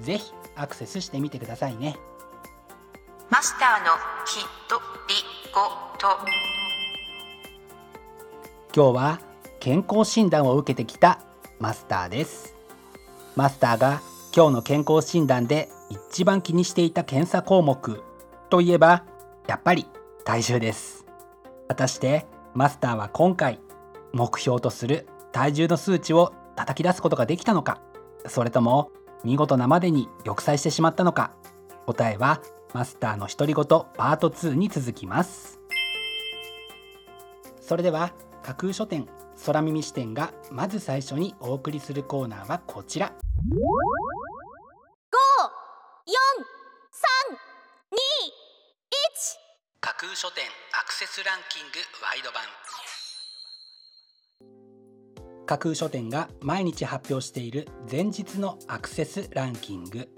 [0.00, 1.96] ぜひアクセスしてみてくださいね。
[3.28, 3.90] マスターの
[4.26, 5.14] ひとり
[5.52, 5.60] ご
[5.98, 6.08] と。
[8.74, 9.20] 今日は
[9.58, 11.20] 健康診断を受けてきた
[11.58, 12.54] マスターです。
[13.36, 14.00] マスターが
[14.34, 18.02] 今日の健康診断で一番気にしていた検査項目
[18.48, 19.04] といえば
[19.46, 19.86] やっぱり
[20.24, 21.04] 体重です。
[21.68, 23.60] 果たしてマスターは今回
[24.12, 27.80] 目標とする体重の数値を叩き出すことができたのか。
[28.26, 28.90] それとも
[29.24, 31.32] 見事なまでに玉砕してしまったのか。
[31.86, 32.40] 答えは
[32.72, 35.60] マスターの独り言パート2に続きます。
[37.60, 39.06] それでは架空書店
[39.46, 43.12] 空耳視点がまず最初にお送りするコーナーはこちら。
[49.80, 52.42] 架空書店アクセスランキングワイド版
[55.50, 60.08] 架空書店が毎日発表している前日のアクセスランキング。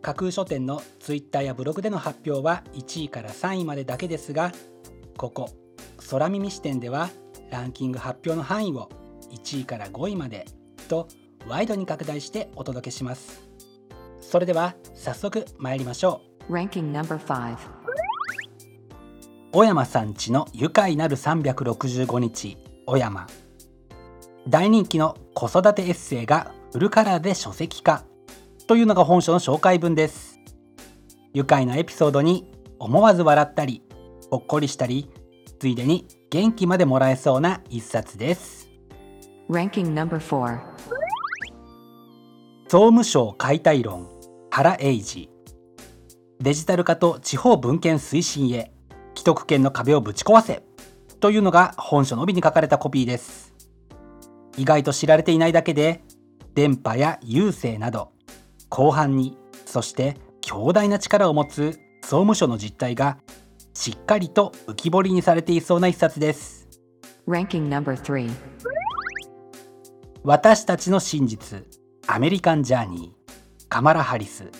[0.00, 4.50] 架空書店のツイッターやブログでの発表は1位から3位までだけですが
[5.18, 5.50] ここ
[6.10, 7.10] 空耳視点では
[7.50, 8.88] ランキング発表の範囲を
[9.30, 10.46] 1位から5位まで
[10.88, 11.06] と
[11.46, 13.46] ワイドに拡大してお届けします。
[14.22, 16.50] それでは早速参りましょう。
[16.54, 17.58] Ranking number 5
[19.52, 23.26] 小山さんちの愉快なる365日小山
[24.46, 28.04] 大人気の子育てエッセイがフルカラーで書籍化
[28.66, 30.38] というのが本書の紹介文です。
[31.32, 33.82] 愉快なエピソードに思わず笑ったり
[34.30, 35.10] ほっこりしたり
[35.58, 38.68] ついでに元気までもらえそうな一冊です。
[39.48, 40.60] Ranking number 4
[42.68, 44.10] 総務省解体論
[44.50, 45.30] 原英二。
[46.40, 48.74] デジタル化と地方文献推進へ
[49.14, 50.62] 既得権の壁をぶち壊せ
[51.20, 53.53] というのが本書の帯に書かれたコピーです
[54.56, 56.02] 意外と知られていないだけで
[56.54, 58.12] 電波や郵政など
[58.74, 63.18] 広範にそして強大な力を持つ総務省の実態が
[63.72, 66.68] しっかりと浮き彫りにされていそうな一冊です。
[67.26, 68.30] Ranking number 3
[70.22, 71.64] 私たちの真実
[72.06, 74.52] アメリカンジャーニーカマラ・ハリス。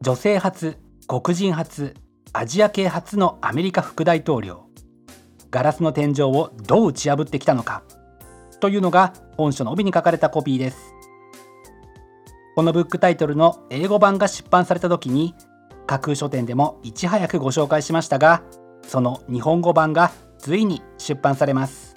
[0.00, 1.94] 女性初黒人初
[2.32, 4.66] アジア系初のアメリカ副大統領。
[5.50, 7.84] ガラスの天井をどう打ち破ってきたのか
[8.64, 10.94] というのが本書の帯に書かれたコピーです。
[12.56, 15.34] このブックタイトルの英語版が出版された時に
[15.86, 18.42] 架空書店でもいち早くご紹介しましたが
[18.86, 21.94] その日本語版がついに出版されます。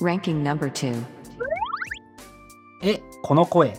[0.00, 1.02] Ranking number 2
[2.84, 3.76] えこの声。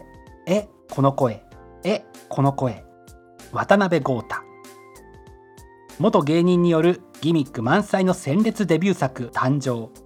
[0.47, 1.45] えこの声。
[1.85, 2.83] えこの声。
[3.53, 4.35] 渡辺豪太。
[5.99, 10.04] 元芸人によるギミック満載の鮮烈デビュー作誕生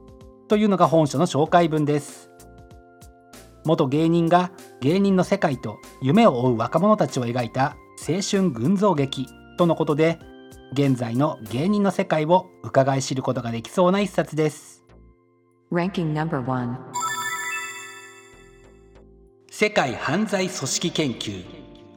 [0.49, 2.31] というのが本書の紹介文です。
[3.65, 4.51] 元芸人が
[4.81, 9.27] 芸人の世界と夢を追う若者たちを描いた青春群像劇
[9.57, 10.17] とのことで
[10.73, 14.83] 現在の芸人の世界を伺い知ることができそうな一冊です。
[15.71, 16.75] Ranking number 1
[19.51, 21.43] 世界犯罪組織研究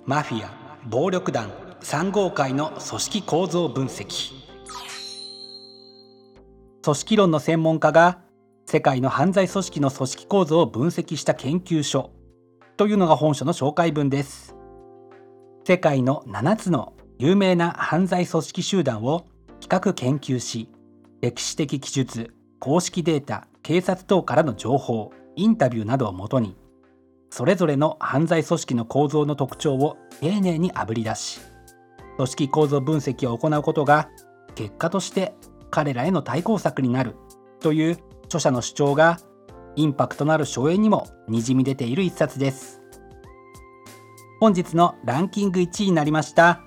[0.04, 0.52] マフィア
[0.88, 1.50] 暴力団
[1.80, 4.34] 3号会の組織構造分析。
[6.82, 8.18] 組織論の専門家が
[8.72, 12.10] 世界の犯罪組織の組織構造を分析した研究所
[12.78, 14.56] というのが本書の紹介文です。
[15.66, 19.26] 世界の7つの有名な犯罪組織集団を
[19.60, 20.70] 比較研究し
[21.20, 26.56] 歴史的記述公式データ警察等からの情報インタビューなどをもとに
[27.28, 31.42] それぞれの犯罪組織の構造の特徴を丁寧にあぶり出し
[32.16, 34.08] 組織構造分析を行うことが
[34.54, 35.34] 結果として
[35.70, 37.16] 彼らへの対抗策になる
[37.60, 37.98] という
[38.32, 39.18] 著者の主張が
[39.76, 42.80] インパクトのある書影にもにじみ出ている一冊です。
[44.40, 46.62] 本日のランキング1位になりました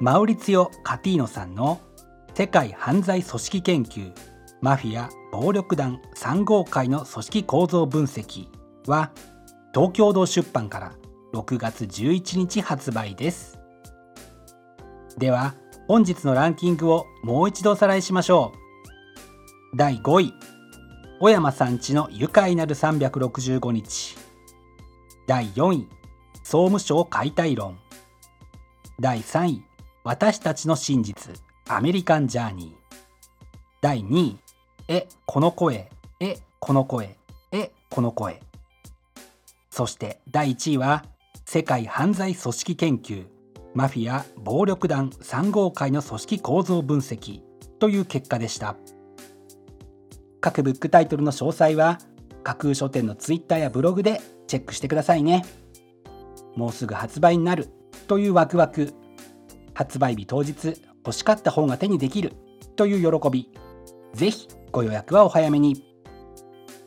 [0.00, 1.80] マウリツィオ・カティーノさんの
[2.34, 4.12] 世界犯罪組織研究
[4.60, 8.48] マフィア暴力団3号会の組織構造分析
[8.86, 9.12] は
[9.72, 10.92] 東京堂出版から
[11.32, 13.60] 6月11日発売です。
[15.16, 15.54] では
[15.86, 18.52] 本日のランキングをもう一度おさらいしましょ
[19.74, 19.76] う。
[19.76, 20.51] 第5位。
[21.22, 24.16] 小山さんちの愉快なる365日。
[25.28, 25.88] 第4位
[26.42, 27.78] 総務省解体論。
[28.98, 29.62] 第3位
[30.02, 32.96] 私たちの真実アメリカンジャーニー。
[33.80, 34.38] 第2位
[34.88, 37.16] えこの声えこの声
[37.52, 38.40] えこの声。
[39.70, 41.04] そして第1位は
[41.44, 43.26] 世界犯罪組織研究
[43.74, 47.42] マフィア暴力団3号会の組織構造分析
[47.78, 48.74] という結果でした。
[50.42, 51.98] 各ブックタイトルの詳細は
[52.42, 55.44] 架空書店のツイッターやブログでチェックしてくださいね。
[56.56, 57.68] もうすぐ発売になる
[58.08, 58.92] というワクワク。
[59.72, 62.32] 発売日当日欲しかった本が手にできる
[62.74, 63.48] という喜び。
[64.14, 65.84] ぜひご予約はお早めに。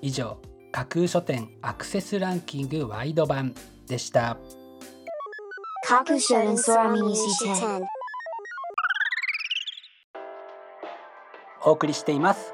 [0.02, 0.38] 以上
[0.74, 3.56] 架空書店アクセスランキングワイド版
[3.88, 4.38] でした。
[5.88, 6.58] 架空書店
[11.64, 12.54] お送りしています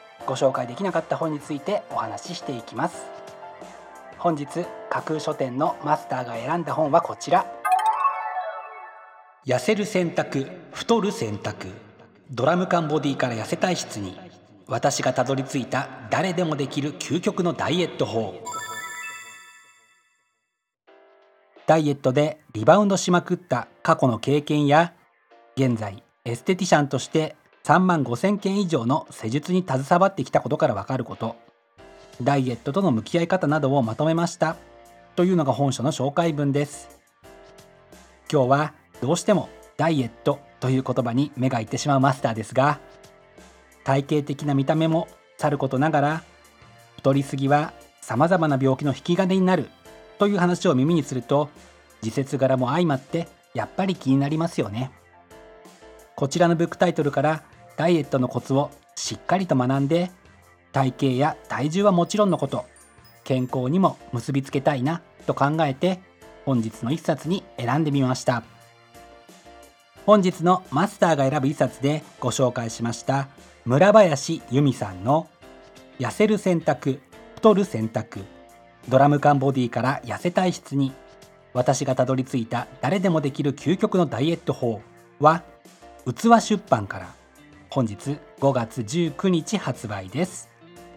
[0.31, 3.03] ご紹介できなかった本についてお話ししていきます。
[4.17, 4.47] 本日
[4.89, 7.45] 架空書店のマスターが選んだ本はこちら。
[9.45, 11.67] 痩せる選択太る選択。
[12.29, 14.17] ドラム缶ボディから痩せ体質に
[14.67, 18.41] 私がたどり着いた誰でもできる究極のダイエット法。
[21.67, 24.93] ダイエットでリバウンドしまくった過去の経験や
[25.57, 31.35] 現在エステティシャンとして3万5千件以上の施術に携わってきたことからわかること。
[32.21, 34.57] ダイエットとの向き合い方などをまとめました。
[35.15, 37.01] というのが本書の紹介文です。
[38.31, 42.79] 今日はどうしてもダイエットという言葉に目がいってしまうマスターですが
[43.83, 45.07] 体型的な見た目も
[45.37, 46.23] さることながら
[46.97, 49.69] 太りすぎは様々な病気の引き金になる
[50.17, 51.49] という話を耳にすると
[52.01, 54.91] 時節柄も相まってやっぱり気になりますよね。
[56.15, 57.43] こちらのブックタイトルから
[57.81, 60.11] ダイエットのコツをしっかりと学んで
[60.71, 62.65] 体型や体重はもちろんのこと
[63.23, 65.99] 健康にも結びつけたいなと考えて
[66.45, 68.43] 本日の一冊に選んでみました。
[70.05, 73.29] 本日のマスターが選ぶ一冊でご紹介しました
[73.65, 75.27] 村林由美さんの
[75.97, 76.99] 「痩せる選択
[77.33, 78.19] 太る選択。
[78.89, 80.93] ドラム缶ボディから痩せ体質に
[81.53, 84.81] 私がたどり着いた誰でもできる究極のダイエット法」
[85.19, 85.41] は
[86.05, 87.20] 器出版から。
[87.73, 90.49] 本日5月19日発売です。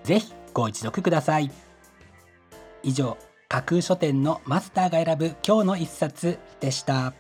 [0.03, 1.49] ぜひご一読ください。
[2.83, 3.17] 以上
[3.49, 7.15] 架空書店のマスターが選ぶ今日の一冊でした。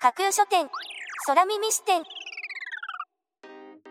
[0.00, 0.68] 架空書店
[1.26, 2.04] 空耳視点。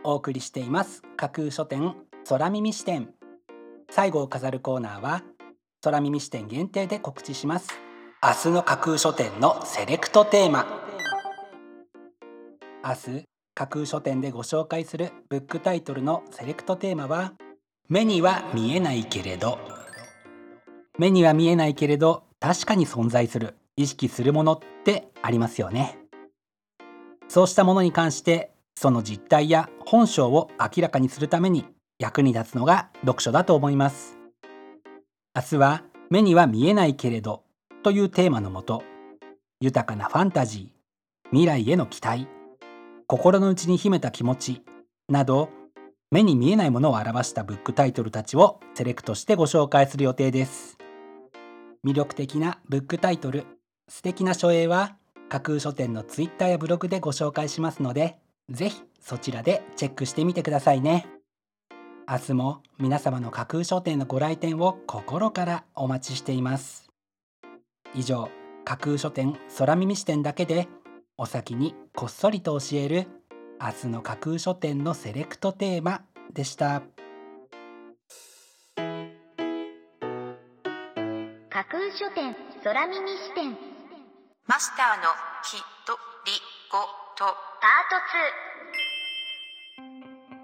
[0.05, 1.01] お送りしています。
[1.17, 1.93] 架空書店
[2.29, 3.09] 空耳視点。
[3.91, 5.23] 最後を飾るコーナーは
[5.81, 7.67] 空耳視点限定で告知します。
[8.23, 10.65] 明日の架空書店のセレクトテーマ。
[12.81, 17.33] 明日架空書店でご紹介するブックタイトルのセレクトテーマは
[17.87, 19.57] 目には見えないけれど。
[20.97, 25.97] 目には見えないけれど確かに存在する意識するものってありますよね。
[27.29, 31.65] そうしたものに関してその実態や本性を明らかにするために
[31.97, 34.17] 役に立つのが読書だと思います。
[35.33, 37.43] 明日は目には見えないけれど
[37.83, 38.83] というテーマのもと
[39.61, 42.27] 豊かなファンタジー未来への期待
[43.07, 44.63] 心の内に秘めた気持ち
[45.09, 45.49] など
[46.09, 50.77] 目に見えないものを表したブックタイトルたちをセレクトしてご紹介する予定です。
[51.85, 53.45] 魅力的なブックタイトル
[53.87, 54.95] 素敵な書影は
[55.29, 58.17] 架空書店のツイッターやブログでご紹介しますので
[58.49, 61.05] ぜひそちらでチェックしてみてくださいね。
[62.09, 66.89] 明日も皆様の架空書店のご来店を心からお待ちしています。
[67.93, 68.29] 以上
[68.63, 70.67] 架空書店空耳視点だけで
[71.17, 73.07] お先にこっそりと教える
[73.61, 76.01] 明日の架空書店のセレクトテーマ
[76.33, 76.81] でした。
[81.49, 83.55] 架空書店空耳視点。
[84.45, 85.03] マスターの
[85.43, 85.53] き
[85.87, 85.93] と
[86.25, 86.33] り
[86.67, 87.25] と。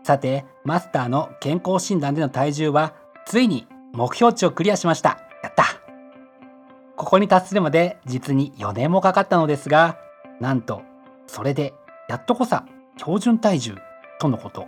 [0.03, 2.93] さてマスターの健康診断での体重は
[3.25, 5.19] ついに目標値をクリアしました。
[5.43, 5.65] やった。
[6.95, 9.97] ここに達するまで実に4年もかかったのですが
[10.41, 10.81] なんと
[11.27, 11.74] それで
[12.10, 12.65] やっとこさ
[12.98, 13.75] 標準体重
[14.19, 14.67] とのこと。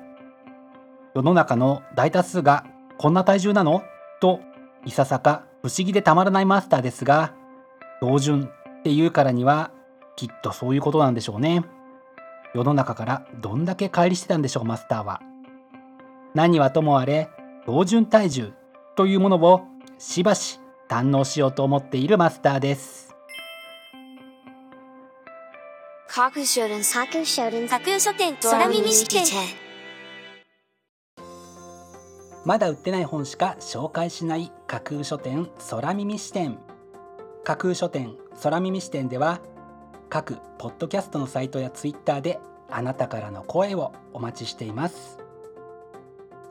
[1.16, 2.66] 世の中の大多数が
[2.98, 3.84] こんな体重なの？
[4.22, 4.40] と
[4.86, 7.34] いささか不思議でたまらないマスターですが
[8.02, 8.50] 標準
[8.80, 9.72] っていうからには
[10.16, 11.64] きっとそういうことなんでしょうね。
[12.54, 15.22] 世の中からどんだけ乖離してたんでしょうマスターは。
[16.36, 17.30] 何はともあれ
[17.66, 18.54] 標準体重
[18.96, 19.62] というものを
[19.98, 23.13] しばし堪能しようと思っているマスターです。
[26.16, 29.26] 架空書店架空書店架空書店空耳視点
[32.46, 36.60] まだ売ってない本しか紹介しない架空書店空耳視点
[37.44, 39.42] 架空書店空耳視点では
[40.08, 42.40] 各ポッドキャストのサイトやツイッターで
[42.70, 45.18] あなたからの声をお待ちしています。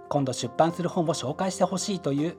[0.09, 2.37] 今度出版する本を紹介してほしいという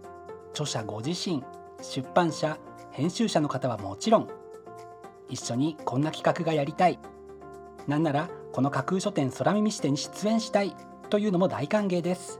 [0.51, 1.41] 著者ご自身
[1.81, 2.57] 出版社
[2.91, 4.29] 編集者の方はもちろん
[5.29, 6.99] 一緒にこんな企画がやりたい
[7.87, 10.75] なんならこの架空書店空耳視点に出演したい
[11.09, 12.39] というのも大歓迎です。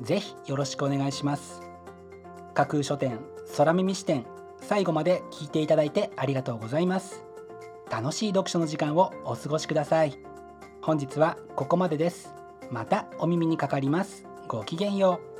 [0.00, 1.62] ぜひよろしくお願いします。
[2.54, 3.18] 架空書店
[3.56, 4.26] 空耳視点
[4.60, 7.22] 最後まで聞いていただいてありがとうございます。
[7.90, 10.18] 楽しい読書の時間をお過ごしください。
[10.82, 12.34] 本日はここまでです。
[12.70, 14.26] またお耳にかかります。
[14.48, 15.35] ごきげんよう。